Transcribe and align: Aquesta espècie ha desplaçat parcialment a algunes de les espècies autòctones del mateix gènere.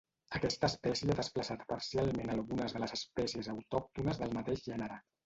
Aquesta 0.37 0.67
espècie 0.71 1.11
ha 1.13 1.17
desplaçat 1.19 1.65
parcialment 1.73 2.31
a 2.31 2.37
algunes 2.37 2.73
de 2.79 2.81
les 2.85 2.95
espècies 2.97 3.51
autòctones 3.55 4.23
del 4.23 4.35
mateix 4.41 4.65
gènere. 4.73 4.99